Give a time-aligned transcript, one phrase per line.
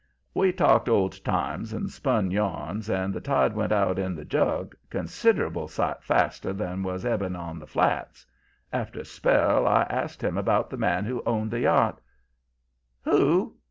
[0.33, 4.73] We talked old times and spun yarns, and the tide went out in the jug
[4.89, 8.25] consider'ble sight faster than 'twas ebbing on the flats.
[8.73, 12.01] After a spell I asked him about the man that owned the yacht.
[13.03, 13.57] "'Who?